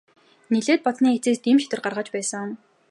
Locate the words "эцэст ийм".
1.17-1.57